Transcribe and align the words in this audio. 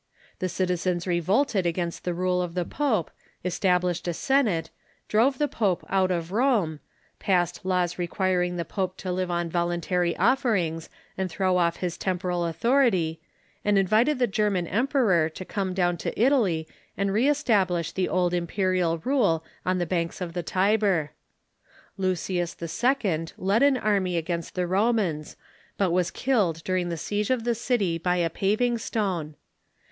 The 0.39 0.49
citizens 0.49 1.05
revolted 1.05 1.67
against 1.67 2.05
the 2.05 2.13
rule 2.15 2.41
of 2.41 2.55
the 2.55 2.65
pope, 2.65 3.11
established 3.45 4.07
a 4.07 4.15
Senate, 4.15 4.71
drove 5.07 5.37
the 5.37 5.47
pope 5.47 5.85
out 5.89 6.09
of 6.09 6.31
Rome, 6.31 6.79
passed 7.19 7.63
laws 7.63 7.99
requiring 7.99 8.57
the 8.57 8.65
pope 8.65 8.97
to 8.97 9.11
live 9.11 9.29
on 9.29 9.47
voluntary 9.51 10.17
offerings 10.17 10.89
and 11.19 11.29
throw 11.29 11.55
off 11.57 11.75
his 11.75 11.99
tem 11.99 12.17
poral 12.17 12.49
authority, 12.49 13.21
and 13.63 13.77
invited 13.77 14.17
the 14.17 14.25
German 14.25 14.65
emperor 14.65 15.29
to 15.29 15.45
come 15.45 15.71
down 15.75 15.97
to 15.97 16.19
Italy 16.19 16.67
and 16.97 17.13
re 17.13 17.29
establish 17.29 17.91
the 17.91 18.09
old 18.09 18.33
imperial 18.33 18.97
rule 19.05 19.45
on 19.67 19.77
the 19.77 19.85
banks 19.85 20.19
of 20.19 20.29
152 20.29 20.57
THE 20.57 20.67
MEDIAEVAL 20.67 20.97
CHURCH 20.97 21.09
the 21.11 22.05
Tiber. 22.07 22.41
Lucius 22.57 22.57
II. 22.59 23.35
led 23.37 23.61
an 23.61 23.77
aruiy 23.77 24.17
against 24.17 24.55
the 24.55 24.65
Romans, 24.65 25.37
but 25.77 25.91
was 25.91 26.09
killed 26.09 26.63
during 26.63 26.89
the 26.89 26.97
siege 26.97 27.29
of 27.29 27.43
the 27.43 27.53
city 27.53 27.99
by 27.99 28.15
a 28.15 28.31
paving 28.31 28.79
stone. 28.79 29.35